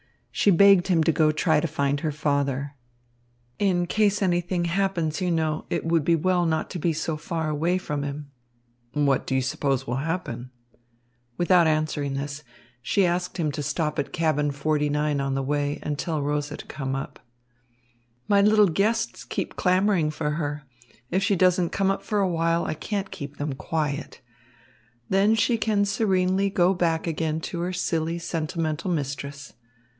She 0.31 0.49
begged 0.49 0.87
him 0.87 1.03
to 1.03 1.11
go 1.11 1.31
try 1.31 1.59
to 1.59 1.67
find 1.67 1.99
her 1.99 2.11
father. 2.11 2.73
"In 3.59 3.85
case 3.85 4.23
anything 4.23 4.65
happens, 4.65 5.21
you 5.21 5.29
know, 5.29 5.65
it 5.69 5.85
would 5.85 6.03
be 6.03 6.15
well 6.15 6.47
not 6.47 6.71
to 6.71 6.79
be 6.79 6.93
so 6.93 7.17
far 7.17 7.49
away 7.49 7.77
from 7.77 8.01
him." 8.01 8.31
"What 8.93 9.27
do 9.27 9.35
you 9.35 9.43
suppose 9.43 9.85
will 9.85 9.97
happen?" 9.97 10.49
Without 11.37 11.67
answering 11.67 12.15
this, 12.15 12.43
she 12.81 13.05
asked 13.05 13.37
him 13.37 13.51
to 13.51 13.61
stop 13.61 13.99
at 13.99 14.11
cabin 14.13 14.49
49 14.49 15.21
on 15.21 15.35
the 15.35 15.43
way 15.43 15.77
and 15.83 15.99
tell 15.99 16.19
Rosa 16.23 16.57
to 16.57 16.65
come 16.65 16.95
up. 16.95 17.19
"My 18.27 18.41
little 18.41 18.69
guests 18.69 19.23
keep 19.23 19.55
clamouring 19.55 20.09
for 20.09 20.31
her. 20.31 20.63
If 21.11 21.21
she 21.21 21.35
doesn't 21.35 21.69
come 21.69 21.91
up 21.91 22.01
for 22.01 22.19
a 22.19 22.27
while, 22.29 22.65
I 22.65 22.73
can't 22.73 23.11
keep 23.11 23.37
them 23.37 23.53
quiet. 23.53 24.21
Then 25.09 25.35
she 25.35 25.59
can 25.59 25.85
serenely 25.85 26.49
go 26.49 26.73
back 26.73 27.05
again 27.05 27.39
to 27.41 27.59
her 27.59 27.73
silly, 27.73 28.17
sentimental 28.17 28.89
mistress. 28.89 29.53